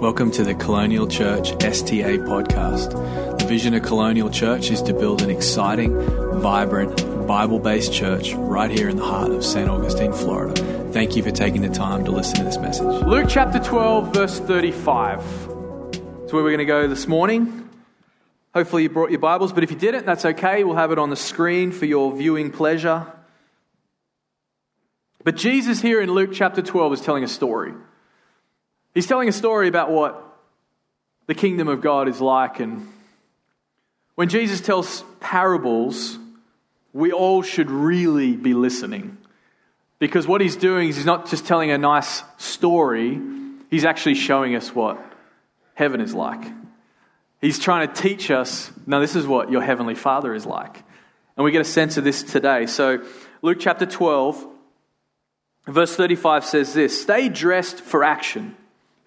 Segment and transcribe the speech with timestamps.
[0.00, 3.38] Welcome to the Colonial Church STA podcast.
[3.38, 5.94] The vision of Colonial Church is to build an exciting,
[6.40, 9.68] vibrant, Bible based church right here in the heart of St.
[9.68, 10.54] Augustine, Florida.
[10.92, 12.86] Thank you for taking the time to listen to this message.
[13.04, 15.18] Luke chapter 12, verse 35.
[15.20, 17.68] That's where we're going to go this morning.
[18.54, 20.64] Hopefully, you brought your Bibles, but if you didn't, that's okay.
[20.64, 23.06] We'll have it on the screen for your viewing pleasure.
[25.24, 27.74] But Jesus, here in Luke chapter 12, is telling a story.
[28.94, 30.26] He's telling a story about what
[31.26, 32.58] the kingdom of God is like.
[32.58, 32.88] And
[34.16, 36.18] when Jesus tells parables,
[36.92, 39.16] we all should really be listening.
[40.00, 43.20] Because what he's doing is he's not just telling a nice story,
[43.70, 45.00] he's actually showing us what
[45.74, 46.42] heaven is like.
[47.40, 50.82] He's trying to teach us, now, this is what your heavenly Father is like.
[51.36, 52.66] And we get a sense of this today.
[52.66, 53.02] So,
[53.40, 54.46] Luke chapter 12,
[55.66, 58.56] verse 35 says this Stay dressed for action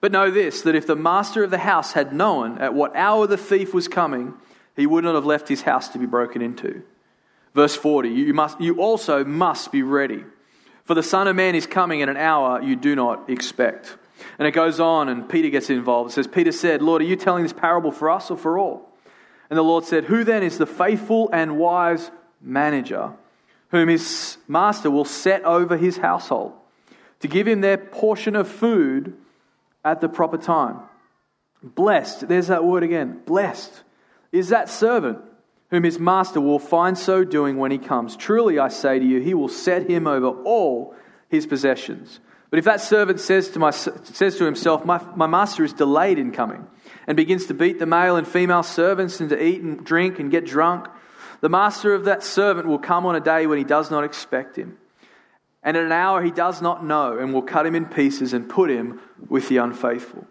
[0.00, 3.26] But know this that if the master of the house had known at what hour
[3.26, 4.34] the thief was coming,
[4.76, 6.82] he would not have left his house to be broken into.
[7.54, 10.24] Verse 40 You, must, you also must be ready,
[10.84, 13.96] for the Son of Man is coming in an hour you do not expect.
[14.38, 16.10] And it goes on, and Peter gets involved.
[16.10, 18.90] It says, Peter said, Lord, are you telling this parable for us or for all?
[19.48, 23.12] And the Lord said, Who then is the faithful and wise manager,
[23.70, 26.52] whom his master will set over his household,
[27.20, 29.16] to give him their portion of food?
[29.84, 30.78] At the proper time.
[31.62, 33.82] Blessed, there's that word again, blessed
[34.32, 35.18] is that servant
[35.70, 38.16] whom his master will find so doing when he comes.
[38.16, 40.94] Truly, I say to you, he will set him over all
[41.28, 42.20] his possessions.
[42.50, 46.18] But if that servant says to, my, says to himself, my, my master is delayed
[46.18, 46.66] in coming,
[47.06, 50.30] and begins to beat the male and female servants and to eat and drink and
[50.30, 50.88] get drunk,
[51.40, 54.56] the master of that servant will come on a day when he does not expect
[54.56, 54.76] him
[55.62, 58.48] and at an hour he does not know, and will cut him in pieces and
[58.48, 60.26] put him with the unfaithful.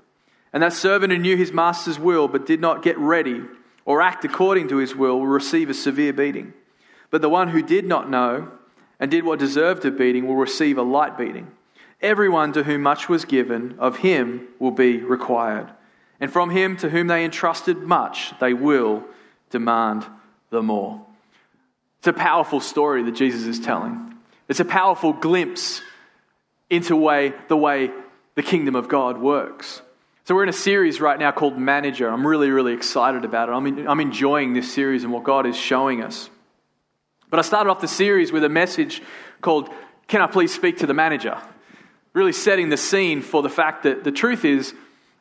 [0.51, 3.43] And that servant who knew his master's will but did not get ready
[3.85, 6.53] or act according to his will will receive a severe beating.
[7.11, 8.51] But the one who did not know
[8.99, 11.51] and did what deserved a beating will receive a light beating.
[12.01, 15.71] Everyone to whom much was given, of him will be required.
[16.19, 19.03] And from him to whom they entrusted much, they will
[19.49, 20.05] demand
[20.49, 21.05] the more.
[21.99, 24.08] It's a powerful story that Jesus is telling.
[24.49, 25.81] It's a powerful glimpse
[26.69, 27.91] into way, the way
[28.35, 29.81] the kingdom of God works.
[30.25, 32.09] So, we're in a series right now called Manager.
[32.09, 33.53] I'm really, really excited about it.
[33.53, 36.29] I'm, in, I'm enjoying this series and what God is showing us.
[37.29, 39.01] But I started off the series with a message
[39.41, 39.69] called
[40.07, 41.39] Can I Please Speak to the Manager?
[42.13, 44.73] Really setting the scene for the fact that the truth is,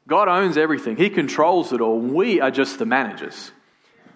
[0.07, 1.99] God owns everything, He controls it all.
[1.99, 3.53] We are just the managers.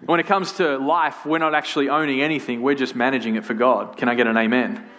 [0.05, 3.53] When it comes to life, we're not actually owning anything, we're just managing it for
[3.53, 3.97] God.
[3.97, 4.89] Can I get an amen?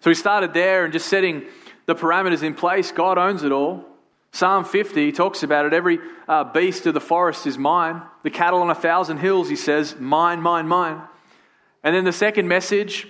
[0.00, 1.44] So we started there and just setting
[1.86, 2.90] the parameters in place.
[2.92, 3.84] God owns it all.
[4.32, 5.72] Psalm 50 talks about it.
[5.72, 8.02] Every uh, beast of the forest is mine.
[8.22, 11.02] The cattle on a thousand hills, he says, mine, mine, mine.
[11.82, 13.08] And then the second message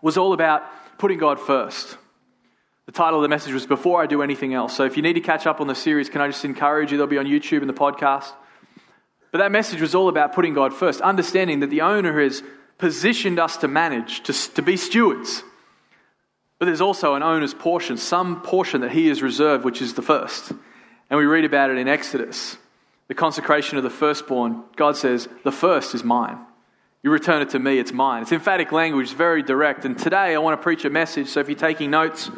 [0.00, 0.62] was all about
[0.98, 1.98] putting God first.
[2.86, 4.74] The title of the message was Before I Do Anything Else.
[4.74, 6.96] So if you need to catch up on the series, can I just encourage you?
[6.96, 8.32] They'll be on YouTube and the podcast.
[9.30, 12.42] But that message was all about putting God first, understanding that the owner has
[12.78, 15.42] positioned us to manage, to, to be stewards.
[16.58, 20.02] But there's also an owner's portion, some portion that he has reserved, which is the
[20.02, 20.50] first.
[21.10, 22.56] And we read about it in Exodus.
[23.06, 26.38] The consecration of the firstborn, God says, The first is mine.
[27.02, 28.22] You return it to me, it's mine.
[28.22, 29.84] It's emphatic language, very direct.
[29.84, 31.28] And today I want to preach a message.
[31.28, 32.30] So if you're taking notes,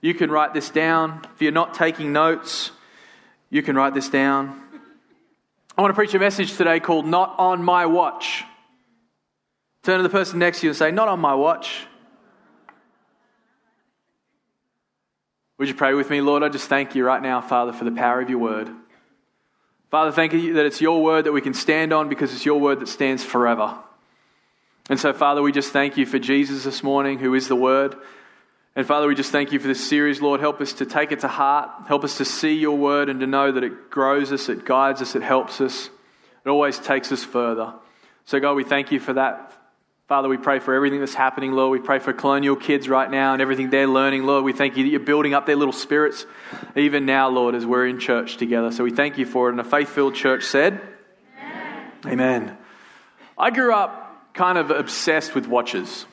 [0.00, 1.24] you can write this down.
[1.34, 2.72] If you're not taking notes,
[3.50, 4.60] you can write this down.
[5.78, 8.44] I want to preach a message today called Not on My Watch.
[9.82, 11.86] Turn to the person next to you and say, Not on my watch.
[15.60, 16.42] Would you pray with me, Lord?
[16.42, 18.70] I just thank you right now, Father, for the power of your word.
[19.90, 22.58] Father, thank you that it's your word that we can stand on because it's your
[22.58, 23.76] word that stands forever.
[24.88, 27.94] And so, Father, we just thank you for Jesus this morning, who is the word.
[28.74, 30.40] And Father, we just thank you for this series, Lord.
[30.40, 31.68] Help us to take it to heart.
[31.86, 35.02] Help us to see your word and to know that it grows us, it guides
[35.02, 35.90] us, it helps us.
[36.42, 37.74] It always takes us further.
[38.24, 39.59] So, God, we thank you for that
[40.10, 41.70] Father, we pray for everything that's happening, Lord.
[41.70, 44.42] We pray for colonial kids right now and everything they're learning, Lord.
[44.42, 46.26] We thank you that you're building up their little spirits
[46.74, 48.72] even now, Lord, as we're in church together.
[48.72, 49.52] So we thank you for it.
[49.52, 50.80] And a faith filled church said,
[51.40, 51.92] Amen.
[52.06, 52.58] Amen.
[53.38, 56.06] I grew up kind of obsessed with watches.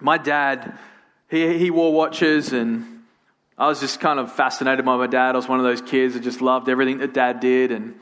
[0.00, 0.78] My dad,
[1.28, 3.02] he, he wore watches, and
[3.58, 5.34] I was just kind of fascinated by my dad.
[5.34, 7.70] I was one of those kids that just loved everything that dad did.
[7.70, 7.96] And,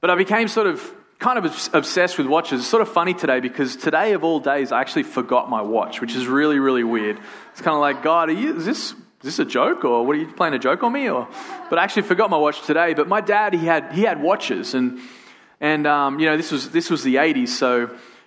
[0.00, 0.82] but I became sort of
[1.22, 2.60] kind of obsessed with watches.
[2.60, 6.00] It's sort of funny today because today of all days, I actually forgot my watch,
[6.00, 7.18] which is really, really weird.
[7.52, 10.18] It's kind of like, God, you, is this is this a joke or what are
[10.18, 11.08] you playing a joke on me?
[11.08, 11.28] Or,
[11.70, 12.92] but I actually forgot my watch today.
[12.92, 14.98] But my dad, he had he had watches, and
[15.60, 17.82] and um, you know this was this was the '80s, so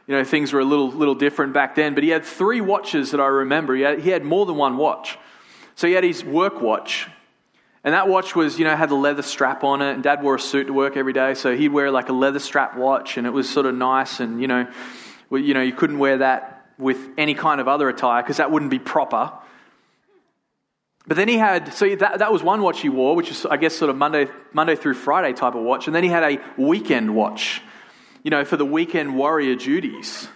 [0.08, 1.96] you know things were a little little different back then.
[1.96, 3.76] But he had three watches that I remember.
[3.76, 5.20] He had, he had more than one watch.
[5.76, 7.10] So he had his work watch,
[7.86, 9.94] and that watch was, you know, had the leather strap on it.
[9.94, 11.36] And dad wore a suit to work every day.
[11.36, 14.20] So he'd wear like a leather strap watch and it was sort of nice.
[14.20, 14.68] And, you know,
[15.32, 18.72] you know, you couldn't wear that with any kind of other attire because that wouldn't
[18.72, 19.32] be proper.
[21.06, 23.58] But then he had, so that, that was one watch he wore, which is, I
[23.58, 25.86] guess, sort of Monday, Monday through Friday type of watch.
[25.86, 27.62] And then he had a weekend watch,
[28.24, 30.28] you know, for the weekend warrior duties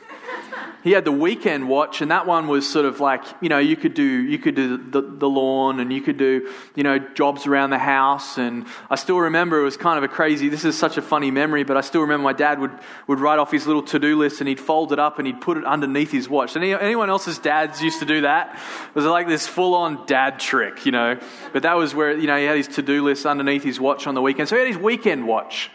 [0.84, 3.76] he had the weekend watch, and that one was sort of like you know you
[3.76, 7.46] could do you could do the, the, lawn, and you could do you know jobs
[7.46, 8.38] around the house.
[8.38, 10.48] And I still remember it was kind of a crazy.
[10.48, 12.72] This is such a funny memory, but I still remember my dad would
[13.08, 15.42] would write off his little to do list, and he'd fold it up and he'd
[15.42, 16.56] put it underneath his watch.
[16.56, 18.56] Any, anyone else's dads used to do that?
[18.90, 21.20] It was like this full on dad trick, you know.
[21.52, 24.08] But that was where you know he had his to do list underneath his watch
[24.08, 24.48] on the weekend.
[24.48, 25.70] So he had his weekend watch.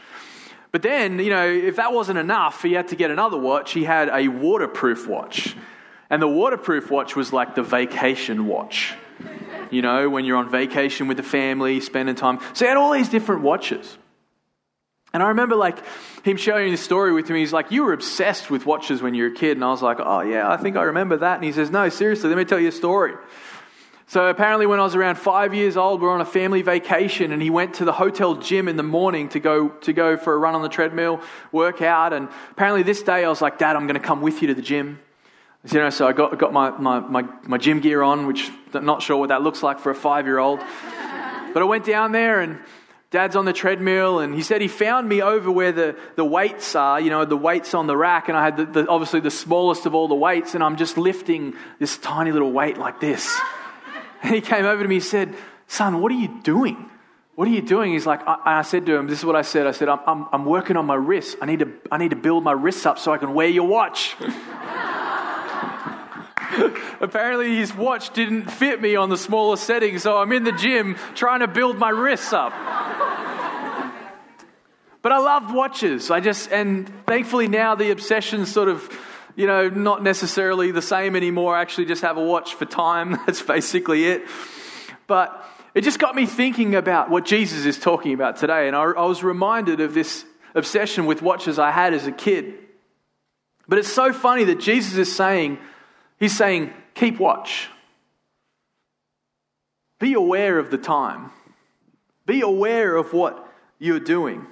[0.75, 3.71] But then, you know, if that wasn't enough, he had to get another watch.
[3.71, 5.55] He had a waterproof watch.
[6.11, 8.93] And the waterproof watch was like the vacation watch.
[9.71, 12.41] You know, when you're on vacation with the family, spending time.
[12.55, 13.97] So he had all these different watches.
[15.13, 15.79] And I remember like
[16.25, 17.39] him sharing the story with me.
[17.39, 19.57] He's like, You were obsessed with watches when you were a kid.
[19.57, 21.37] And I was like, Oh, yeah, I think I remember that.
[21.37, 23.15] And he says, No, seriously, let me tell you a story.
[24.07, 27.33] So apparently, when I was around five years old, we are on a family vacation,
[27.33, 30.35] and he went to the hotel gym in the morning to go to go for
[30.35, 31.21] a run on the treadmill,
[31.53, 32.13] work out.
[32.13, 34.55] And apparently, this day I was like, "Dad, I'm going to come with you to
[34.55, 35.01] the gym."
[35.73, 38.85] You know, so I got, got my, my, my, my gym gear on, which I'm
[38.85, 40.61] not sure what that looks like for a five year old.
[41.55, 42.59] But I went down there, and
[43.11, 46.75] Dad's on the treadmill, and he said he found me over where the, the weights
[46.75, 49.31] are, you know, the weights on the rack, and I had the, the, obviously the
[49.31, 53.41] smallest of all the weights, and I'm just lifting this tiny little weight like this.
[54.25, 55.35] And he came over to me and said,
[55.69, 56.91] Son, what are you doing?
[57.35, 57.93] What are you doing?
[57.93, 59.67] He's like, I, I said to him, This is what I said.
[59.67, 61.37] I said, I'm, I'm, I'm working on my wrists.
[61.43, 63.69] I need, to, I need to build my wrists up so I can wear your
[63.69, 64.17] watch.
[67.03, 70.97] Apparently, his watch didn't fit me on the smaller setting, so I'm in the gym
[71.15, 72.53] trying to build my wrists up.
[75.03, 76.11] but I loved watches.
[76.11, 78.91] I just, and thankfully now the obsession sort of
[79.37, 81.57] you know, not necessarily the same anymore.
[81.57, 83.19] I actually just have a watch for time.
[83.27, 84.23] That's basically it.
[85.07, 85.45] But
[85.75, 88.69] it just got me thinking about what Jesus is talking about today.
[88.69, 92.55] And I, I was reminded of this obsession with watches I had as a kid.
[93.67, 95.59] But it's so funny that Jesus is saying,
[96.19, 97.69] He's saying, keep watch.
[99.99, 101.31] Be aware of the time.
[102.27, 103.47] Be aware of what
[103.79, 104.47] you're doing.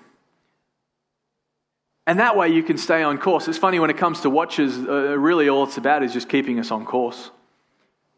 [2.06, 3.46] And that way you can stay on course.
[3.46, 6.58] It's funny when it comes to watches, uh, really all it's about is just keeping
[6.58, 7.30] us on course,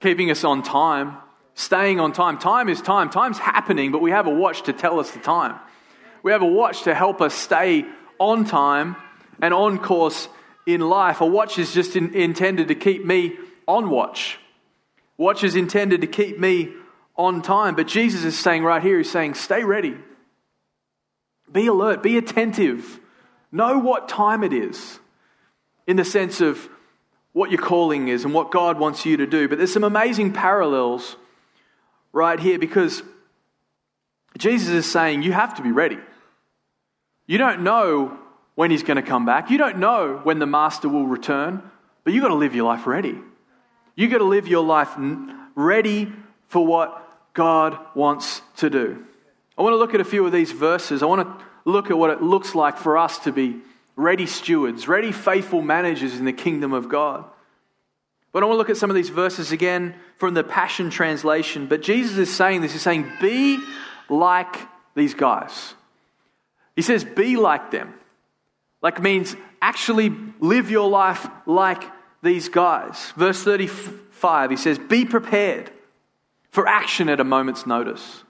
[0.01, 1.19] keeping us on time,
[1.55, 2.39] staying on time.
[2.39, 3.11] Time is time.
[3.11, 5.59] Time's happening, but we have a watch to tell us the time.
[6.23, 7.85] We have a watch to help us stay
[8.19, 8.97] on time
[9.43, 10.29] and on course
[10.67, 11.21] in life.
[11.21, 13.37] A watch is just in, intended to keep me
[13.69, 14.39] on watch.
[15.19, 16.73] Watch is intended to keep me
[17.17, 17.75] on time.
[17.75, 19.97] But Jesus is saying right here, He's saying, stay ready.
[21.53, 22.99] Be alert, be attentive
[23.55, 24.99] Know what time it is
[25.87, 26.69] in the sense of
[27.33, 29.49] what your calling is and what God wants you to do.
[29.49, 31.15] But there's some amazing parallels
[32.13, 33.05] right here because
[34.37, 35.99] Jesus is saying you have to be ready.
[37.29, 38.19] You don't know
[38.57, 39.53] when he's going to come back.
[39.53, 41.63] You don't know when the master will return,
[42.03, 43.17] but you've got to live your life ready.
[43.95, 44.91] You've got to live your life
[45.55, 46.13] ready
[46.49, 49.05] for what God wants to do.
[49.57, 51.05] I want to look at a few of these verses.
[51.05, 53.61] I want to look at what it looks like for us to be
[53.97, 57.25] ready stewards, ready faithful managers in the kingdom of God.
[58.33, 61.67] But I want to look at some of these verses again from the Passion Translation.
[61.67, 63.63] But Jesus is saying this He's saying, be
[64.09, 64.57] like
[64.95, 65.75] these guys.
[66.75, 67.95] He says, be like them.
[68.83, 71.85] Like means actually live your life like
[72.23, 73.13] these guys.
[73.17, 75.71] Verse 35, he says, be prepared
[76.51, 78.25] for action at a moment's notice.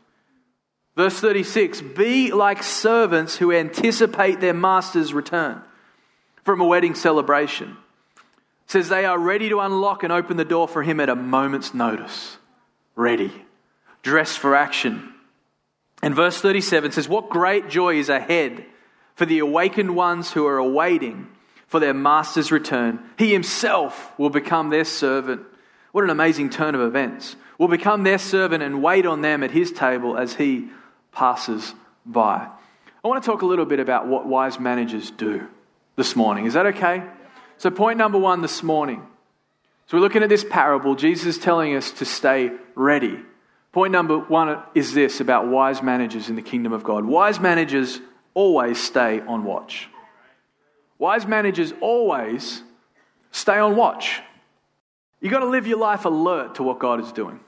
[0.97, 5.63] Verse 36 Be like servants who anticipate their master's return
[6.45, 7.77] from a wedding celebration.
[8.67, 11.75] says they are ready to unlock and open the door for him at a moment's
[11.75, 12.37] notice.
[12.97, 13.33] Ready,
[14.03, 15.13] dressed for action.
[16.03, 18.65] And verse 37 says, What great joy is ahead
[19.15, 21.29] for the awakened ones who are awaiting
[21.67, 23.01] for their master's return.
[23.19, 25.43] He himself will become their servant.
[25.93, 27.37] What an amazing turn of events.
[27.59, 30.69] Will become their servant and wait on them at his table as he
[31.15, 32.49] passes by.
[33.05, 35.47] I want to talk a little bit about what wise managers do
[35.97, 36.47] this morning.
[36.47, 37.03] Is that okay?
[37.59, 39.07] So, point number one this morning.
[39.87, 40.95] So, we're looking at this parable.
[40.95, 43.19] Jesus is telling us to stay ready.
[43.73, 47.05] Point number one is this about wise managers in the kingdom of God.
[47.05, 48.01] Wise managers
[48.33, 49.89] always stay on watch.
[50.99, 52.63] Wise managers always
[53.33, 54.21] stay on watch.
[55.21, 57.41] You've got to live your life alert to what God is doing.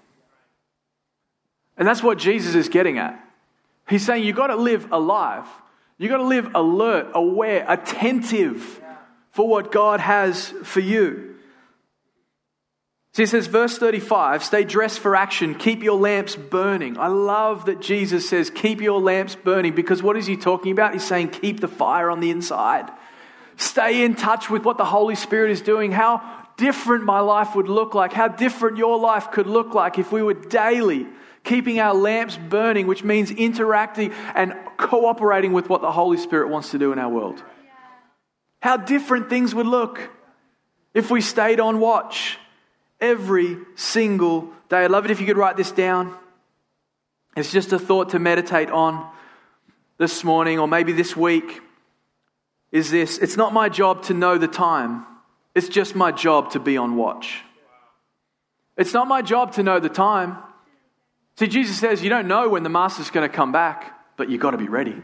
[1.76, 3.22] And that's what Jesus is getting at.
[3.88, 5.46] He's saying you've got to live alive.
[5.98, 8.80] You've got to live alert, aware, attentive
[9.30, 11.34] for what God has for you.
[13.12, 16.98] So he says, verse 35, stay dressed for action, keep your lamps burning.
[16.98, 20.92] I love that Jesus says, keep your lamps burning because what is he talking about?
[20.92, 22.90] He's saying, keep the fire on the inside.
[23.56, 26.20] Stay in touch with what the Holy Spirit is doing, how
[26.58, 30.22] different my life would look like, how different your life could look like if we
[30.22, 31.06] were daily
[31.46, 36.72] keeping our lamps burning, which means interacting and cooperating with what the Holy Spirit wants
[36.72, 37.42] to do in our world.
[38.60, 40.10] How different things would look
[40.92, 42.38] if we stayed on watch
[43.00, 44.84] every single day.
[44.84, 46.14] I'd love it if you could write this down.
[47.36, 49.08] It's just a thought to meditate on
[49.98, 51.60] this morning or maybe this week.
[52.72, 55.06] Is this it's not my job to know the time,
[55.54, 57.42] it's just my job to be on watch.
[58.76, 60.38] It's not my job to know the time.
[61.38, 64.40] See, Jesus says you don't know when the master's going to come back, but you've
[64.40, 65.02] got to be ready.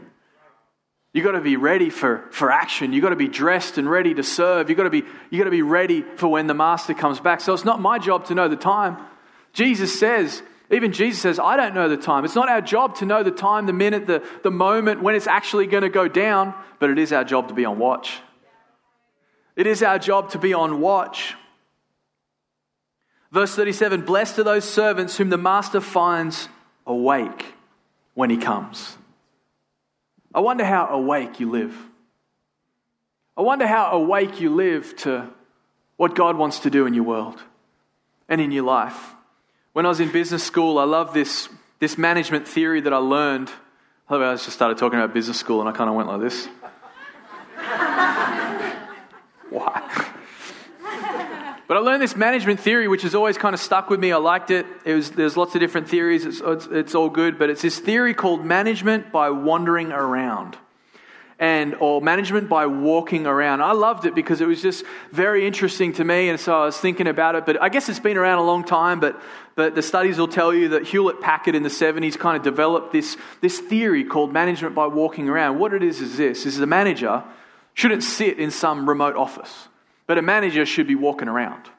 [1.13, 2.91] You've got to be ready for, for action.
[2.91, 4.67] You've got to be dressed and ready to serve.
[4.69, 7.39] You've got, to be, you've got to be ready for when the master comes back.
[7.39, 8.97] So it's not my job to know the time.
[9.53, 12.25] Jesus says, even Jesus says, I don't know the time.
[12.25, 15.27] It's not our job to know the time, the minute, the, the moment when it's
[15.27, 18.21] actually going to go down, but it is our job to be on watch.
[19.55, 21.35] It is our job to be on watch.
[23.33, 26.47] Verse 37 Blessed are those servants whom the master finds
[26.85, 27.55] awake
[28.13, 28.95] when he comes.
[30.35, 31.75] I wonder how awake you live.
[33.35, 35.29] I wonder how awake you live to
[35.97, 37.41] what God wants to do in your world
[38.29, 39.15] and in your life.
[39.73, 41.49] When I was in business school, I loved this,
[41.79, 43.49] this management theory that I learned.
[44.07, 46.47] I just started talking about business school and I kind of went like this.
[51.73, 54.11] But I learned this management theory, which has always kind of stuck with me.
[54.11, 54.67] I liked it.
[54.85, 56.23] it was, there's lots of different theories.
[56.23, 60.55] It's, it's, it's all good, but it's this theory called management by wandering around
[61.39, 63.63] and or management by walking around.
[63.63, 66.77] I loved it because it was just very interesting to me, and so I was
[66.77, 67.43] thinking about it.
[67.47, 68.99] But I guess it's been around a long time.
[68.99, 69.19] But
[69.55, 72.93] but the studies will tell you that Hewlett Packard in the '70s kind of developed
[72.93, 75.57] this this theory called management by walking around.
[75.57, 77.23] What it is is this: is the manager
[77.73, 79.69] shouldn't sit in some remote office.
[80.07, 81.69] But a manager should be walking around.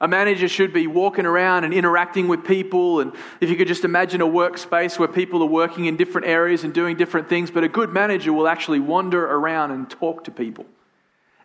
[0.00, 3.00] A manager should be walking around and interacting with people.
[3.00, 6.64] And if you could just imagine a workspace where people are working in different areas
[6.64, 10.30] and doing different things, but a good manager will actually wander around and talk to
[10.30, 10.66] people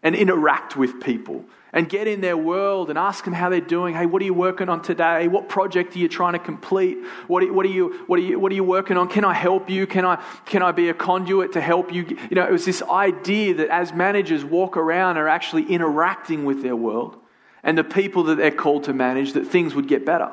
[0.04, 3.96] and interact with people and get in their world and ask them how they're doing.
[3.96, 5.28] Hey, what are you working on today?
[5.28, 6.98] What project are you trying to complete?
[7.28, 9.08] What are, what are, you, what are, you, what are you working on?
[9.08, 9.88] Can I help you?
[9.88, 12.06] Can I, can I be a conduit to help you?
[12.30, 16.62] You know, it was this idea that as managers walk around are actually interacting with
[16.62, 17.18] their world
[17.63, 20.32] and the people that they're called to manage, that things would get better,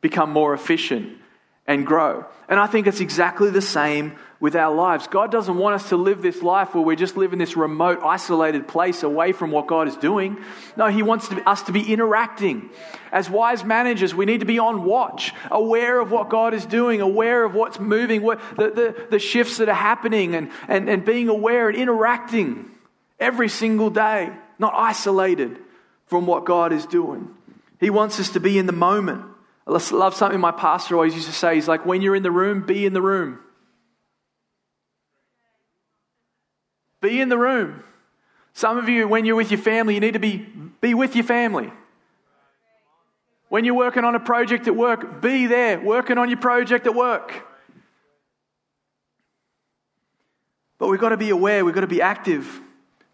[0.00, 1.18] become more efficient,
[1.66, 2.24] and grow.
[2.48, 5.08] And I think it's exactly the same with our lives.
[5.08, 8.00] God doesn't want us to live this life where we just live in this remote,
[8.04, 10.38] isolated place away from what God is doing.
[10.76, 12.70] No, He wants to, us to be interacting.
[13.10, 17.00] As wise managers, we need to be on watch, aware of what God is doing,
[17.00, 21.04] aware of what's moving, what, the, the, the shifts that are happening, and, and, and
[21.04, 22.70] being aware and interacting
[23.18, 25.58] every single day, not isolated
[26.06, 27.34] from what God is doing.
[27.80, 29.24] He wants us to be in the moment.
[29.66, 31.56] I love something my pastor always used to say.
[31.56, 33.40] He's like, when you're in the room, be in the room.
[37.00, 37.82] Be in the room.
[38.52, 40.38] Some of you, when you're with your family, you need to be,
[40.80, 41.72] be with your family.
[43.48, 46.94] When you're working on a project at work, be there, working on your project at
[46.94, 47.46] work.
[50.78, 52.60] But we've got to be aware, we've got to be active.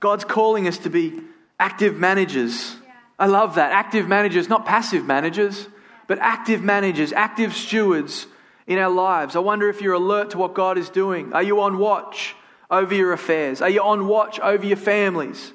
[0.00, 1.21] God's calling us to be
[1.59, 2.76] active managers.
[3.19, 3.73] I love that.
[3.73, 5.69] Active managers, not passive managers
[6.07, 8.26] but active managers, active stewards
[8.67, 9.37] in our lives.
[9.37, 11.33] I wonder if you're alert to what God is doing.
[11.33, 12.35] Are you on watch
[12.71, 13.61] over your affairs?
[13.62, 15.52] Are you on watch over your families?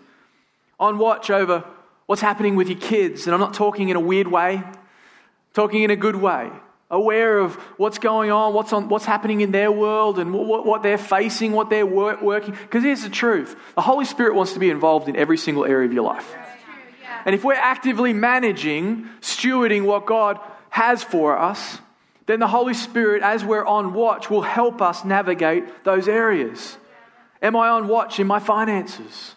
[0.79, 1.65] On watch over
[2.05, 3.27] what's happening with your kids.
[3.27, 4.77] And I'm not talking in a weird way, I'm
[5.53, 6.49] talking in a good way.
[6.91, 10.81] Aware of what's going on, what's, on, what's happening in their world, and what, what
[10.81, 12.55] they're facing, what they're work, working.
[12.55, 15.85] Because here's the truth the Holy Spirit wants to be involved in every single area
[15.85, 16.35] of your life.
[17.25, 20.39] And if we're actively managing, stewarding what God
[20.69, 21.77] has for us,
[22.25, 26.77] then the Holy Spirit, as we're on watch, will help us navigate those areas.
[27.41, 29.35] Am I on watch in my finances?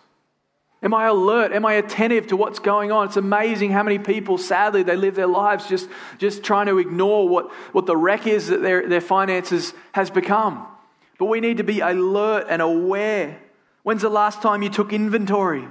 [0.82, 1.52] Am I alert?
[1.52, 3.06] Am I attentive to what's going on?
[3.06, 7.28] It's amazing how many people, sadly, they live their lives just, just trying to ignore
[7.28, 10.66] what, what the wreck is that their, their finances has become.
[11.18, 13.38] But we need to be alert and aware.
[13.84, 15.68] When's the last time you took inventory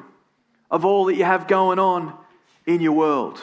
[0.70, 2.18] of all that you have going on
[2.66, 3.42] in your world?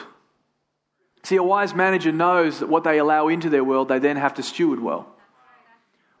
[1.21, 4.33] See, a wise manager knows that what they allow into their world, they then have
[4.35, 5.15] to steward well.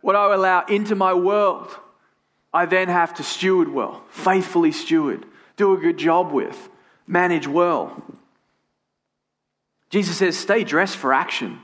[0.01, 1.75] What I allow into my world,
[2.53, 5.25] I then have to steward well, faithfully steward
[5.59, 6.69] do a good job with,
[7.05, 8.01] manage well.
[9.89, 11.59] Jesus says, stay dressed for action,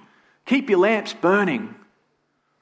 [0.45, 1.73] keep your lamps burning.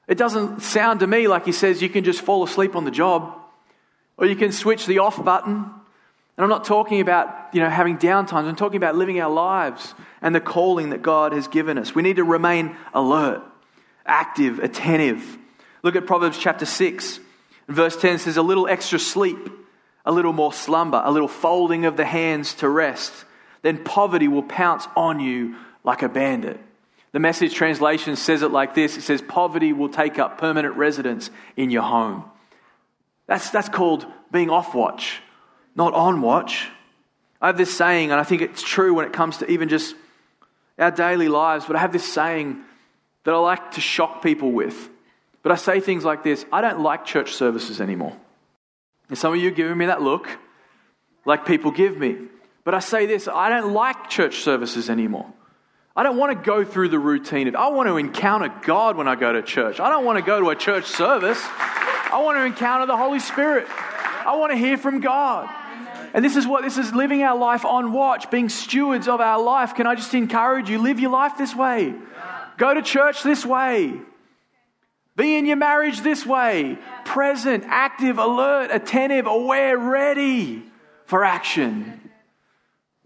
[0.06, 2.90] It doesn't sound to me like he says you can just fall asleep on the
[2.90, 3.36] job
[4.16, 5.54] or you can switch the off button.
[5.54, 8.44] And I'm not talking about, you know, having downtimes.
[8.44, 11.94] I'm talking about living our lives and the calling that God has given us.
[11.94, 13.42] We need to remain alert,
[14.04, 15.38] active, attentive.
[15.82, 17.20] Look at Proverbs chapter 6.
[17.68, 19.48] Verse 10 says, A little extra sleep
[20.04, 23.24] a little more slumber, a little folding of the hands to rest,
[23.62, 26.60] then poverty will pounce on you like a bandit.
[27.12, 31.30] The message translation says it like this it says, Poverty will take up permanent residence
[31.56, 32.24] in your home.
[33.26, 35.20] That's, that's called being off watch,
[35.74, 36.68] not on watch.
[37.40, 39.94] I have this saying, and I think it's true when it comes to even just
[40.78, 42.62] our daily lives, but I have this saying
[43.22, 44.90] that I like to shock people with.
[45.44, 48.16] But I say things like this I don't like church services anymore.
[49.08, 50.28] And some of you are giving me that look
[51.24, 52.16] like people give me.
[52.64, 55.32] But I say this I don't like church services anymore.
[55.94, 59.06] I don't want to go through the routine of, I want to encounter God when
[59.06, 59.78] I go to church.
[59.78, 61.40] I don't want to go to a church service.
[61.40, 63.68] I want to encounter the Holy Spirit.
[63.68, 65.48] I want to hear from God.
[66.12, 69.40] And this is what this is living our life on watch, being stewards of our
[69.40, 69.74] life.
[69.74, 71.94] Can I just encourage you, live your life this way?
[72.56, 74.00] Go to church this way.
[75.16, 80.64] Be in your marriage this way present, active, alert, attentive, aware, ready
[81.04, 82.10] for action.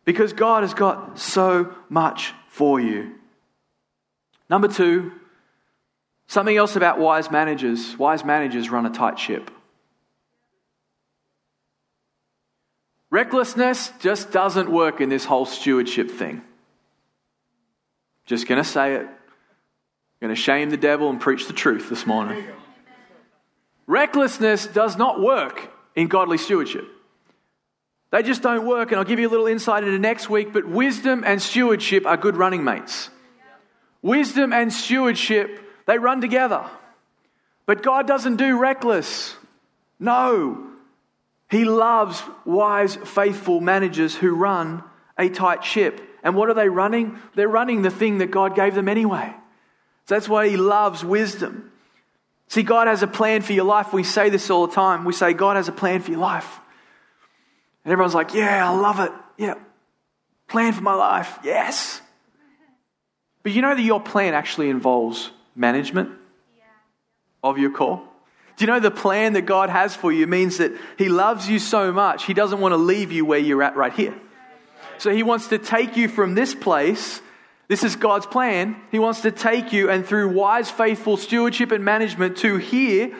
[0.05, 3.15] Because God has got so much for you.
[4.49, 5.13] Number two,
[6.27, 7.97] something else about wise managers.
[7.99, 9.51] Wise managers run a tight ship.
[13.11, 16.43] Recklessness just doesn't work in this whole stewardship thing.
[18.25, 19.09] Just going to say it.
[20.21, 22.45] Going to shame the devil and preach the truth this morning.
[23.87, 26.85] Recklessness does not work in godly stewardship.
[28.11, 30.67] They just don't work, and I'll give you a little insight into next week, but
[30.67, 33.11] wisdom and stewardship are good running mates.
[34.03, 36.65] Wisdom and stewardship, they run together.
[37.67, 39.37] But God doesn't do reckless.
[40.01, 40.67] No.
[41.51, 44.83] He loves wise, faithful managers who run
[45.19, 46.01] a tight ship.
[46.23, 47.19] And what are they running?
[47.35, 49.35] They're running the thing that God gave them anyway.
[50.09, 51.71] So that's why he loves wisdom.
[52.49, 53.93] See, God has a plan for your life.
[53.93, 55.05] We say this all the time.
[55.05, 56.61] We say, God has a plan for your life.
[57.85, 59.13] And everyone's like, yeah, I love it.
[59.37, 59.57] Yeah.
[60.47, 61.39] Plan for my life.
[61.45, 62.01] Yes.
[63.43, 66.09] But you know that your plan actually involves management
[67.43, 68.03] of your call?
[68.57, 71.59] Do you know the plan that God has for you means that He loves you
[71.59, 74.15] so much, He doesn't want to leave you where you're at right here.
[74.97, 77.21] So He wants to take you from this place
[77.69, 78.77] this is God's plan.
[78.91, 83.15] He wants to take you and through wise, faithful stewardship and management to here.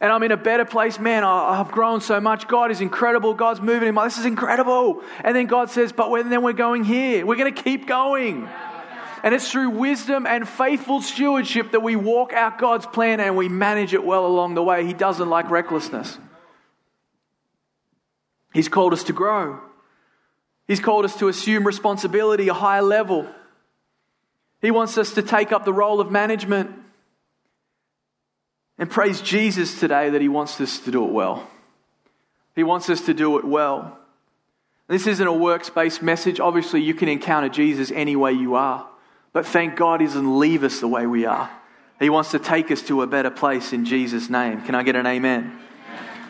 [0.00, 1.00] And I'm in a better place.
[1.00, 2.46] Man, I've grown so much.
[2.46, 3.34] God is incredible.
[3.34, 5.02] God's moving in my This is incredible.
[5.24, 7.26] And then God says, but then we're going here.
[7.26, 8.48] We're going to keep going.
[9.24, 13.48] And it's through wisdom and faithful stewardship that we walk out God's plan and we
[13.48, 14.86] manage it well along the way.
[14.86, 16.18] He doesn't like recklessness.
[18.54, 19.60] He's called us to grow.
[20.68, 23.26] He's called us to assume responsibility, a higher level.
[24.60, 26.70] He wants us to take up the role of management.
[28.76, 31.48] And praise Jesus today that He wants us to do it well.
[32.54, 33.98] He wants us to do it well.
[34.88, 36.40] This isn't a works based message.
[36.40, 38.86] Obviously, you can encounter Jesus any way you are.
[39.32, 41.50] But thank God He doesn't leave us the way we are.
[42.00, 44.62] He wants to take us to a better place in Jesus' name.
[44.62, 45.40] Can I get an amen?
[45.40, 45.58] amen?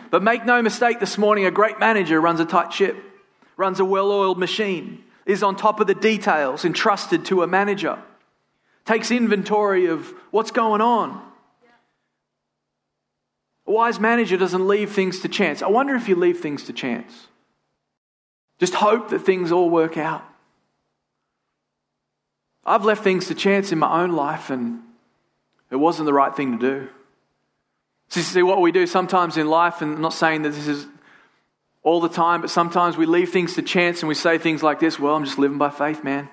[0.09, 2.95] But make no mistake this morning, a great manager runs a tight ship,
[3.55, 7.99] runs a well oiled machine, is on top of the details, entrusted to a manager
[8.89, 11.21] takes inventory of what's going on.
[13.67, 15.61] A wise manager doesn't leave things to chance.
[15.61, 17.27] I wonder if you leave things to chance.
[18.57, 20.23] Just hope that things all work out.
[22.65, 24.79] I've left things to chance in my own life and
[25.69, 26.89] it wasn't the right thing to do.
[28.07, 30.87] So, see what we do sometimes in life, and I'm not saying that this is
[31.83, 34.79] all the time, but sometimes we leave things to chance and we say things like
[34.79, 36.27] this Well, I'm just living by faith, man.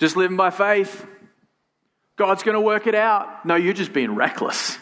[0.00, 1.06] Just living by faith.
[2.16, 3.44] God's going to work it out.
[3.46, 4.78] No, you're just being reckless.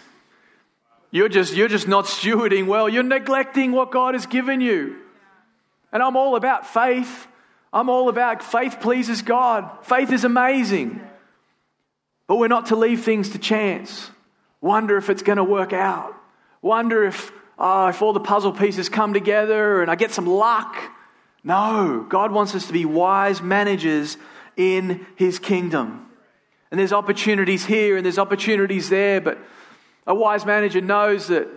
[1.10, 2.88] You're just, you're just not stewarding well.
[2.88, 4.96] You're neglecting what God has given you.
[5.92, 7.26] And I'm all about faith.
[7.72, 9.68] I'm all about faith pleases God.
[9.82, 11.00] Faith is amazing.
[12.28, 14.10] But we're not to leave things to chance.
[14.60, 16.14] Wonder if it's going to work out.
[16.62, 20.76] Wonder if, oh, if all the puzzle pieces come together and I get some luck.
[21.42, 24.16] No, God wants us to be wise managers
[24.58, 26.04] in His kingdom.
[26.70, 29.38] And there's opportunities here and there's opportunities there, but
[30.06, 31.48] a wise manager knows that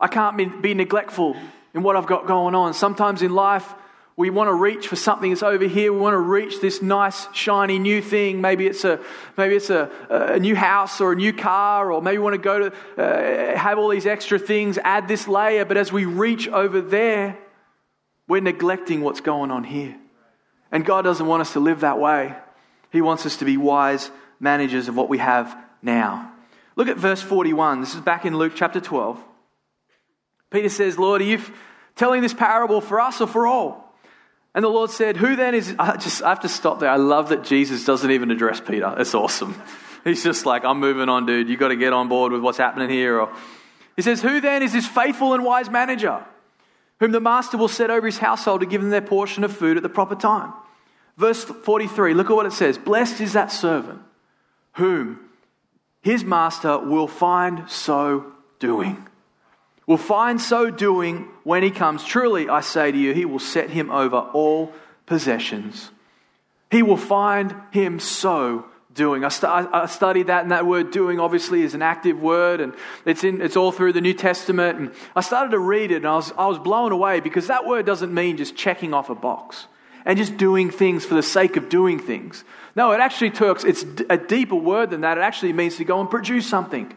[0.00, 1.36] I can't be, neglectful
[1.74, 2.72] in what I've got going on.
[2.72, 3.74] Sometimes in life,
[4.16, 5.92] we want to reach for something that's over here.
[5.92, 8.40] We want to reach this nice, shiny new thing.
[8.40, 9.00] Maybe it's a,
[9.36, 12.38] maybe it's a, a new house or a new car, or maybe we want to
[12.38, 15.64] go to uh, have all these extra things, add this layer.
[15.64, 17.38] But as we reach over there,
[18.26, 19.96] we're neglecting what's going on here.
[20.70, 22.34] And God doesn't want us to live that way.
[22.90, 26.32] He wants us to be wise managers of what we have now.
[26.76, 27.80] Look at verse 41.
[27.80, 29.18] This is back in Luke chapter 12.
[30.50, 31.40] Peter says, Lord, are you
[31.96, 33.94] telling this parable for us or for all?
[34.54, 35.74] And the Lord said, Who then is.
[35.78, 36.90] I just I have to stop there.
[36.90, 38.94] I love that Jesus doesn't even address Peter.
[38.98, 39.60] It's awesome.
[40.04, 41.48] He's just like, I'm moving on, dude.
[41.48, 43.20] You've got to get on board with what's happening here.
[43.20, 43.34] Or,
[43.96, 46.24] he says, Who then is this faithful and wise manager,
[47.00, 49.76] whom the master will set over his household to give them their portion of food
[49.76, 50.52] at the proper time?
[51.16, 54.00] Verse 43, look at what it says Blessed is that servant
[54.72, 55.20] whom
[56.00, 59.08] his master will find so doing
[59.88, 62.04] will find so doing when he comes.
[62.04, 64.74] Truly, I say to you, he will set him over all
[65.06, 65.90] possessions.
[66.70, 68.66] He will find him so
[68.98, 69.24] doing.
[69.24, 69.30] I,
[69.72, 72.74] I, studied that, and that word doing obviously is an active word, and
[73.06, 74.78] it's, in, it's all through the New Testament.
[74.78, 77.64] And I started to read it, and I was, I was blown away because that
[77.64, 79.68] word doesn't mean just checking off a box
[80.04, 82.44] and just doing things for the sake of doing things.
[82.74, 85.16] No, it actually talks, it's a deeper word than that.
[85.16, 86.92] It actually means to go and produce something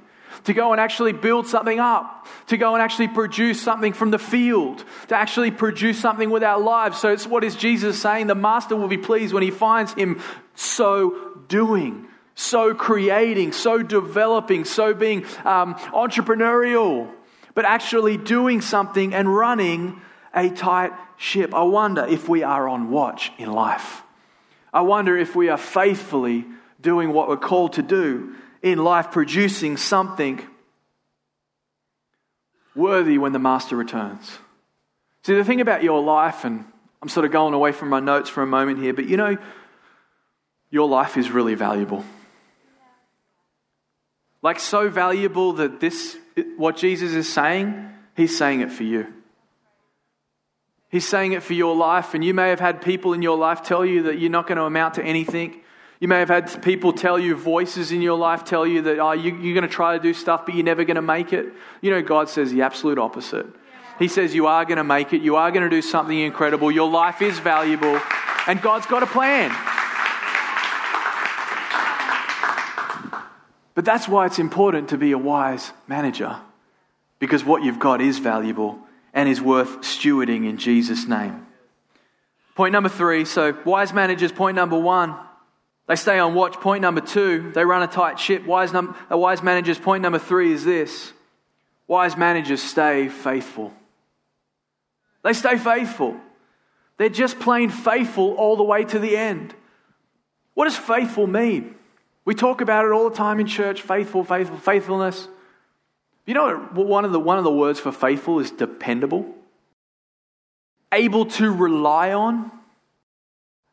[0.46, 4.20] to go and actually build something up, to go and actually produce something from the
[4.20, 7.00] field, to actually produce something with our lives.
[7.00, 8.28] So it's what is Jesus saying?
[8.28, 10.22] The master will be pleased when he finds him
[10.56, 17.12] so doing, so creating, so developing, so being um, entrepreneurial,
[17.54, 20.02] but actually doing something and running
[20.34, 21.54] a tight ship.
[21.54, 24.02] I wonder if we are on watch in life.
[24.74, 26.46] I wonder if we are faithfully
[26.80, 30.42] doing what we're called to do in life producing something
[32.74, 34.38] worthy when the master returns.
[35.24, 36.64] See, the thing about your life, and
[37.02, 39.38] I'm sort of going away from my notes for a moment here, but you know,
[40.72, 42.04] your life is really valuable.
[44.42, 46.18] Like, so valuable that this,
[46.58, 49.06] what Jesus is saying, he's saying it for you.
[50.90, 53.62] He's saying it for your life, and you may have had people in your life
[53.62, 55.62] tell you that you're not going to amount to anything.
[56.00, 59.12] You may have had people tell you, voices in your life tell you that oh,
[59.12, 61.54] you, are going to try to do stuff, but you're never going to make it.
[61.82, 63.46] You know, God says the absolute opposite.
[64.00, 66.72] He says you are going to make it, you are going to do something incredible,
[66.72, 68.02] your life is valuable,
[68.48, 69.56] and God's got a plan.
[73.74, 76.38] But that's why it's important to be a wise manager,
[77.20, 78.80] because what you've got is valuable
[79.14, 81.48] and is worth stewarding in Jesus' name.
[82.56, 85.16] Point number three so, wise managers, point number one
[85.92, 86.54] they stay on watch.
[86.54, 88.46] Point number two, they run a tight ship.
[88.46, 91.12] Wise, num- wise manager's point number three is this
[91.86, 93.74] wise managers stay faithful.
[95.22, 96.16] They stay faithful.
[96.96, 99.54] They're just plain faithful all the way to the end.
[100.54, 101.76] What does faithful mean?
[102.26, 105.28] We talk about it all the time in church faithful, faithful, faithfulness.
[106.26, 109.36] You know one of the, one of the words for faithful is dependable?
[110.92, 112.52] Able to rely on.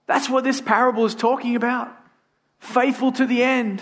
[0.06, 1.94] That's what this parable is talking about
[2.58, 3.80] faithful to the end.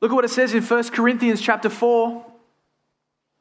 [0.00, 2.24] Look at what it says in 1 Corinthians chapter 4.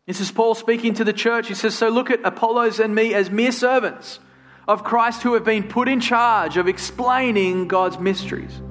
[0.06, 1.48] This is Paul speaking to the church.
[1.48, 4.20] He says, So look at Apollos and me as mere servants
[4.68, 8.62] of Christ who have been put in charge of explaining God's mysteries.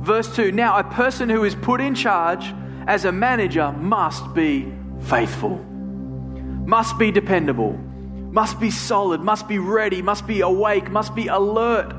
[0.00, 2.54] Verse 2 Now, a person who is put in charge
[2.86, 5.56] as a manager must be faithful,
[6.66, 11.94] must be dependable, must be solid, must be ready, must be awake, must be alert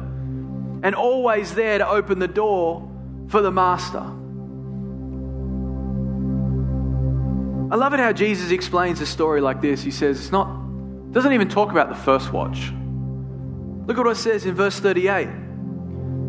[0.84, 2.90] and always there to open the door
[3.28, 4.04] for the master.
[7.72, 9.82] I love it how Jesus explains a story like this.
[9.82, 10.60] He says it's not
[11.12, 12.72] doesn't even talk about the first watch.
[13.86, 15.28] Look at what it says in verse 38.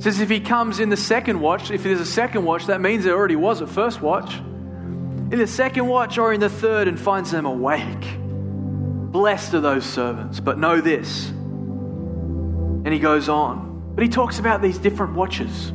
[0.03, 2.81] It says, if he comes in the second watch, if there's a second watch, that
[2.81, 4.35] means there already was a first watch.
[4.35, 8.19] In the second watch or in the third, and finds them awake.
[8.19, 11.29] Blessed are those servants, but know this.
[11.29, 13.93] And he goes on.
[13.95, 15.73] But he talks about these different watches,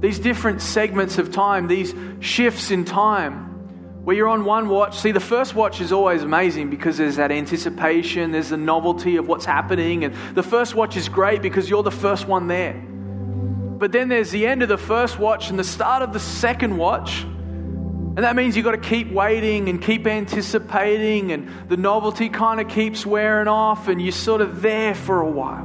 [0.00, 4.98] these different segments of time, these shifts in time where you're on one watch.
[4.98, 9.28] See, the first watch is always amazing because there's that anticipation, there's the novelty of
[9.28, 10.02] what's happening.
[10.02, 12.89] And the first watch is great because you're the first one there.
[13.80, 16.76] But then there's the end of the first watch and the start of the second
[16.76, 17.22] watch.
[17.22, 22.60] And that means you've got to keep waiting and keep anticipating, and the novelty kind
[22.60, 25.64] of keeps wearing off, and you're sort of there for a while.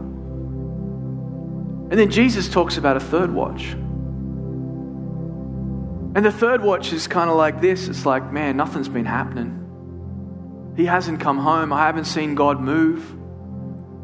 [1.90, 3.74] And then Jesus talks about a third watch.
[6.16, 10.74] And the third watch is kind of like this it's like, man, nothing's been happening.
[10.78, 11.74] He hasn't come home.
[11.74, 13.14] I haven't seen God move.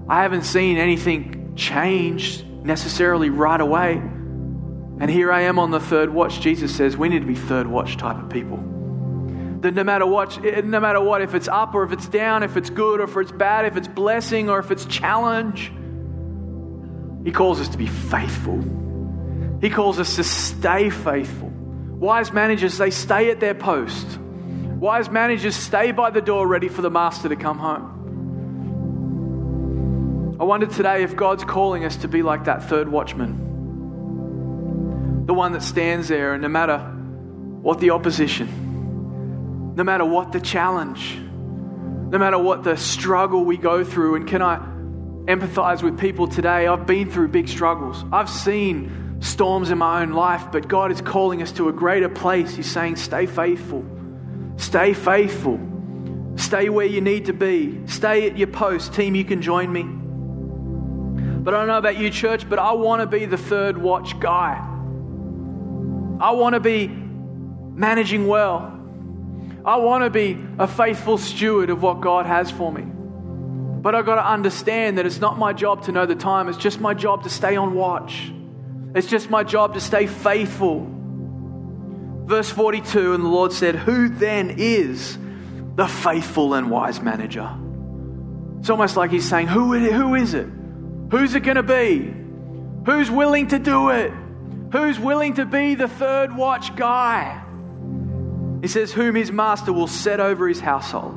[0.09, 3.93] I haven't seen anything change necessarily right away.
[3.93, 6.41] And here I am on the third watch.
[6.41, 8.57] Jesus says we need to be third watch type of people.
[9.61, 12.57] That no matter what, no matter what, if it's up or if it's down, if
[12.57, 15.71] it's good or if it's bad, if it's blessing or if it's challenge,
[17.23, 18.59] He calls us to be faithful.
[19.61, 21.49] He calls us to stay faithful.
[21.49, 24.17] Wise managers, they stay at their post.
[24.17, 28.00] Wise managers stay by the door ready for the master to come home.
[30.41, 33.35] I wonder today if God's calling us to be like that third watchman.
[35.27, 40.41] The one that stands there and no matter what the opposition, no matter what the
[40.41, 44.57] challenge, no matter what the struggle we go through, and can I
[45.25, 46.65] empathize with people today?
[46.65, 48.03] I've been through big struggles.
[48.11, 52.09] I've seen storms in my own life, but God is calling us to a greater
[52.09, 52.55] place.
[52.55, 53.85] He's saying, stay faithful.
[54.57, 55.59] Stay faithful.
[56.35, 57.79] Stay where you need to be.
[57.85, 58.95] Stay at your post.
[58.95, 60.00] Team, you can join me.
[61.43, 64.19] But I don't know about you, church, but I want to be the third watch
[64.19, 64.59] guy.
[66.19, 68.77] I want to be managing well.
[69.65, 72.83] I want to be a faithful steward of what God has for me.
[72.83, 76.59] But I've got to understand that it's not my job to know the time, it's
[76.59, 78.31] just my job to stay on watch.
[78.93, 80.87] It's just my job to stay faithful.
[82.25, 85.17] Verse 42 And the Lord said, Who then is
[85.75, 87.49] the faithful and wise manager?
[88.59, 90.47] It's almost like he's saying, Who, who is it?
[91.11, 92.13] Who's it going to be?
[92.85, 94.11] Who's willing to do it?
[94.71, 97.43] Who's willing to be the third watch guy?
[98.61, 101.15] He says, Whom his master will set over his household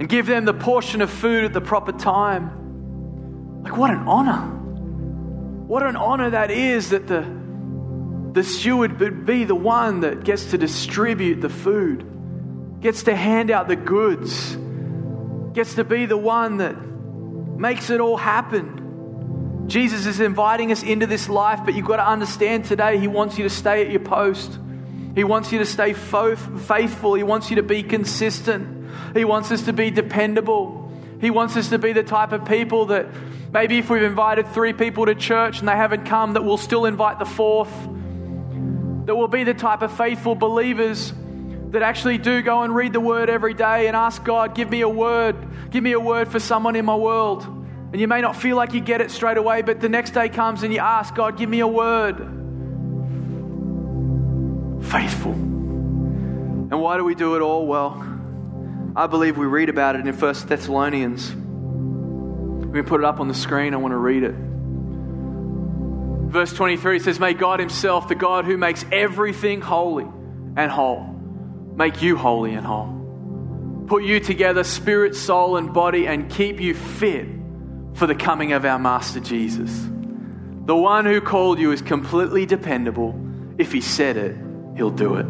[0.00, 3.62] and give them the portion of food at the proper time.
[3.62, 4.40] Like, what an honor.
[5.66, 7.26] What an honor that is that the,
[8.32, 13.50] the steward would be the one that gets to distribute the food, gets to hand
[13.50, 14.56] out the goods,
[15.52, 16.87] gets to be the one that
[17.58, 19.66] makes it all happen.
[19.68, 23.36] Jesus is inviting us into this life, but you've got to understand today, He wants
[23.36, 24.58] you to stay at your post.
[25.14, 27.14] He wants you to stay faithful.
[27.14, 28.88] He wants you to be consistent.
[29.14, 30.90] He wants us to be dependable.
[31.20, 33.08] He wants us to be the type of people that
[33.52, 36.84] Maybe if we've invited three people to church and they haven't come, that we'll still
[36.84, 37.72] invite the fourth.
[39.06, 41.12] That we'll be the type of faithful believers
[41.70, 44.80] that actually do go and read the word every day and ask God, give me
[44.80, 45.36] a word.
[45.70, 47.44] Give me a word for someone in my world.
[47.92, 50.28] And you may not feel like you get it straight away, but the next day
[50.28, 52.18] comes and you ask God, give me a word.
[54.84, 55.32] Faithful.
[55.32, 57.66] And why do we do it all?
[57.66, 58.04] Well,
[58.94, 61.34] I believe we read about it in 1 Thessalonians.
[62.66, 63.72] We put it up on the screen.
[63.72, 64.34] I want to read it.
[66.30, 70.06] Verse 23 says, May God Himself, the God who makes everything holy
[70.56, 71.17] and whole,
[71.78, 72.92] make you holy and whole.
[73.86, 77.28] Put you together, spirit, soul, and body, and keep you fit
[77.94, 79.70] for the coming of our Master Jesus.
[80.66, 83.14] The one who called you is completely dependable.
[83.58, 84.36] If He said it,
[84.76, 85.26] He'll do it.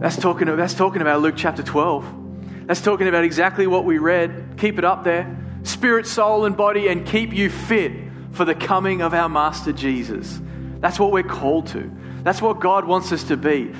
[0.00, 2.66] That's talking, that's talking about Luke chapter 12.
[2.66, 4.54] That's talking about exactly what we read.
[4.56, 5.36] Keep it up there.
[5.64, 7.92] Spirit, soul, and body, and keep you fit
[8.30, 10.40] for the coming of our Master Jesus.
[10.78, 11.90] That's what we're called to.
[12.22, 13.72] That's what God wants us to be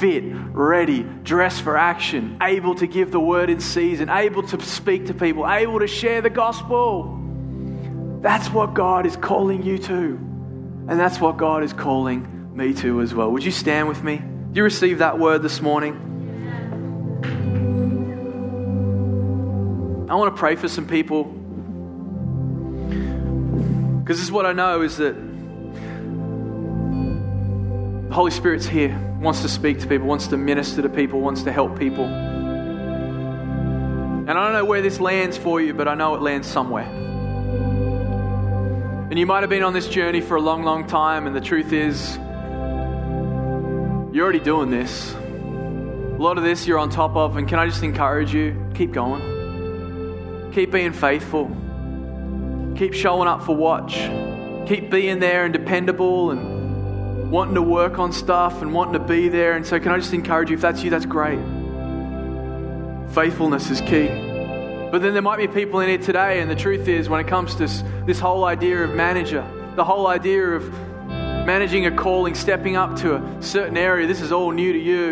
[0.00, 5.06] fit, ready, dressed for action, able to give the word in season, able to speak
[5.06, 7.18] to people, able to share the gospel.
[8.22, 10.18] That's what God is calling you to.
[10.88, 13.30] And that's what God is calling me to as well.
[13.32, 14.16] Would you stand with me?
[14.16, 16.06] Do you receive that word this morning?
[20.10, 21.24] I want to pray for some people.
[24.00, 25.14] Because this is what I know is that
[28.10, 31.44] the Holy Spirit's here, wants to speak to people, wants to minister to people, wants
[31.44, 32.06] to help people.
[34.26, 36.88] And I don't know where this lands for you, but I know it lands somewhere.
[39.10, 41.40] And you might have been on this journey for a long, long time, and the
[41.40, 42.16] truth is,
[44.12, 45.14] you're already doing this.
[45.14, 48.72] A lot of this you're on top of, and can I just encourage you?
[48.74, 50.50] Keep going.
[50.52, 51.46] Keep being faithful.
[52.76, 53.94] Keep showing up for watch.
[54.68, 56.59] Keep being there and dependable and
[57.30, 59.52] wanting to work on stuff and wanting to be there.
[59.52, 60.56] And so, can I just encourage you?
[60.56, 61.38] If that's you, that's great.
[63.14, 64.08] Faithfulness is key.
[64.90, 67.28] But then there might be people in here today, and the truth is, when it
[67.28, 67.68] comes to
[68.06, 70.68] this, whole idea of manager, the whole idea of
[71.08, 75.10] managing a calling, stepping up to a certain area, this is all new to you.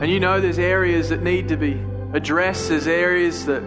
[0.00, 3.62] And you know there's areas that need to be addressed, there's areas that,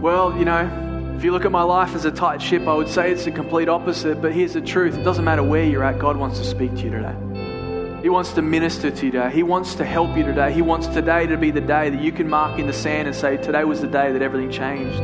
[0.00, 0.87] well, you know,
[1.18, 3.32] if you look at my life as a tight ship, I would say it's the
[3.32, 4.22] complete opposite.
[4.22, 6.82] But here's the truth it doesn't matter where you're at, God wants to speak to
[6.82, 8.00] you today.
[8.02, 9.30] He wants to minister to you today.
[9.32, 10.52] He wants to help you today.
[10.52, 13.16] He wants today to be the day that you can mark in the sand and
[13.16, 14.96] say, Today was the day that everything changed.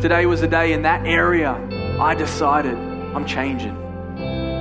[0.00, 1.52] Today was the day in that area
[2.00, 3.76] I decided I'm changing.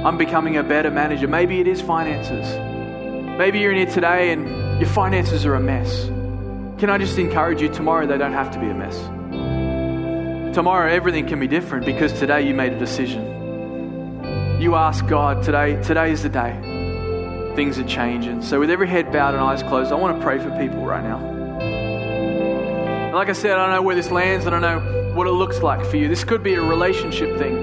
[0.06, 1.30] I'm becoming a better manager.
[1.30, 2.46] Maybe it is finances.
[3.38, 6.08] Maybe you're in here today and your finances are a mess.
[6.82, 9.17] Can I just encourage you tomorrow they don't have to be a mess?
[10.58, 14.60] Tomorrow everything can be different because today you made a decision.
[14.60, 18.42] You ask God, today, today is the day things are changing.
[18.42, 21.04] So, with every head bowed and eyes closed, I want to pray for people right
[21.04, 21.20] now.
[21.60, 25.32] And like I said, I don't know where this lands, I don't know what it
[25.34, 26.08] looks like for you.
[26.08, 27.56] This could be a relationship thing.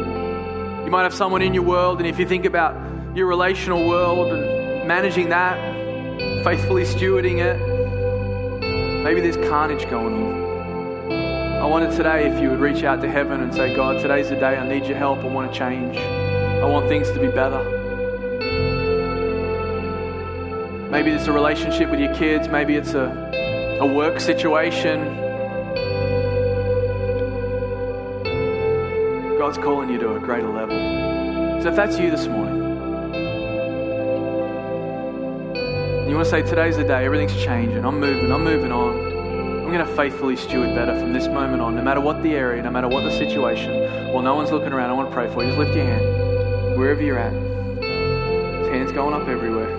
[0.85, 2.77] You might have someone in your world, and if you think about
[3.17, 5.59] your relational world and managing that,
[6.45, 7.59] faithfully stewarding it,
[9.03, 10.44] maybe there's carnage going on.
[11.65, 14.35] I wanted today if you would reach out to heaven and say, God, today's the
[14.35, 15.21] day I need your help.
[15.21, 15.97] I want to change.
[15.97, 17.65] I want things to be better.
[20.91, 25.17] Maybe it's a relationship with your kids, maybe it's a, a work situation.
[29.39, 30.77] God's calling you to a greater level.
[31.63, 32.61] So if that's you this morning,
[36.11, 39.04] you want to say, Today's the day, everything's changing, I'm moving, I'm moving on.
[39.75, 42.71] Going to faithfully steward better from this moment on, no matter what the area, no
[42.71, 43.73] matter what the situation.
[44.13, 45.49] While no one's looking around, I want to pray for you.
[45.49, 47.33] Just lift your hand, wherever you're at.
[48.73, 49.77] Hands going up everywhere.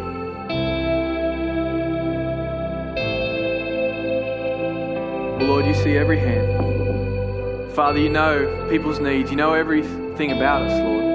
[5.48, 7.72] Lord, you see every hand.
[7.72, 9.32] Father, you know people's needs.
[9.32, 11.06] You know everything about us, Lord.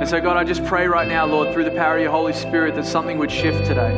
[0.00, 2.32] And so, God, I just pray right now, Lord, through the power of your Holy
[2.32, 3.92] Spirit, that something would shift today.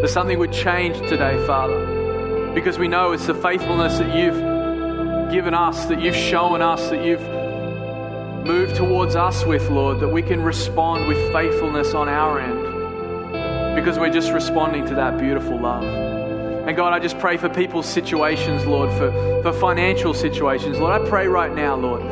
[0.00, 1.93] That something would change today, Father.
[2.54, 7.04] Because we know it's the faithfulness that you've given us, that you've shown us, that
[7.04, 7.20] you've
[8.46, 13.74] moved towards us with, Lord, that we can respond with faithfulness on our end.
[13.74, 15.82] Because we're just responding to that beautiful love.
[15.82, 19.10] And God, I just pray for people's situations, Lord, for,
[19.42, 20.78] for financial situations.
[20.78, 22.02] Lord, I pray right now, Lord,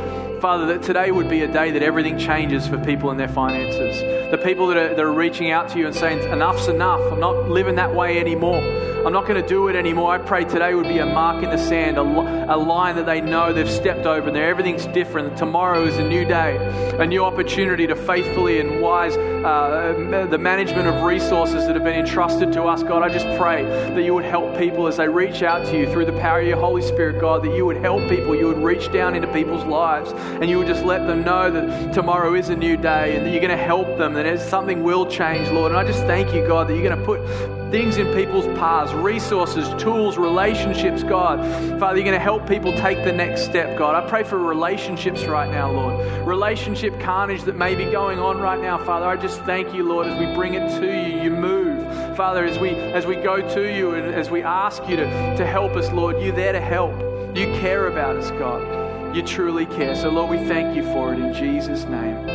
[0.40, 4.00] Father, that today would be a day that everything changes for people in their finances.
[4.32, 7.00] The people that are, that are reaching out to you and saying, enough's enough.
[7.12, 8.60] I'm not living that way anymore.
[9.04, 10.12] I'm not going to do it anymore.
[10.12, 13.20] I pray today would be a mark in the sand, a, a line that they
[13.20, 14.48] know they've stepped over and there.
[14.48, 15.36] Everything's different.
[15.36, 16.56] Tomorrow is a new day,
[17.00, 21.98] a new opportunity to faithfully and wise uh, the management of resources that have been
[21.98, 22.84] entrusted to us.
[22.84, 25.90] God, I just pray that you would help people as they reach out to you
[25.90, 28.36] through the power of your Holy Spirit, God, that you would help people.
[28.36, 31.92] You would reach down into people's lives and you would just let them know that
[31.92, 35.06] tomorrow is a new day and that you're going to help them, that something will
[35.06, 35.72] change, Lord.
[35.72, 38.92] And I just thank you, God, that you're going to put things in people's paths,
[38.92, 41.40] resources, tools, relationships, God.
[41.80, 43.94] Father, you're going to help people take the next step, God.
[43.94, 46.28] I pray for relationships right now, Lord.
[46.28, 49.06] Relationship carnage that may be going on right now, Father.
[49.06, 51.22] I just thank you, Lord, as we bring it to you.
[51.22, 51.72] You move.
[52.14, 55.46] Father, as we as we go to you and as we ask you to, to
[55.46, 56.92] help us, Lord, you're there to help.
[57.34, 59.16] You care about us, God.
[59.16, 59.96] You truly care.
[59.96, 62.28] So, Lord, we thank you for it in Jesus' name.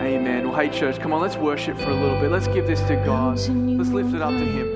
[0.00, 0.48] Amen.
[0.48, 2.30] Well, hey, church, come on, let's worship for a little bit.
[2.30, 3.38] Let's give this to God.
[3.38, 4.69] Let's lift it up to Him.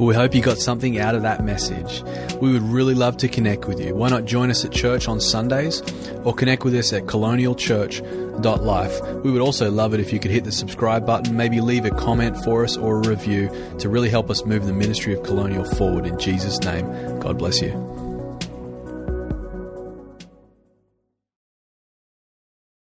[0.00, 2.02] We hope you got something out of that message.
[2.40, 3.94] We would really love to connect with you.
[3.94, 5.82] Why not join us at church on Sundays
[6.24, 9.00] or connect with us at colonialchurch.life.
[9.22, 11.90] We would also love it if you could hit the subscribe button, maybe leave a
[11.90, 15.64] comment for us or a review to really help us move the ministry of Colonial
[15.64, 16.86] forward in Jesus' name.
[17.20, 17.89] God bless you.